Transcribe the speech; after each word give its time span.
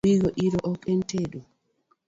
Bingo 0.07 0.29
iro 0.45 0.59
ok 0.71 0.81
en 0.91 0.99
tedo 1.09 1.39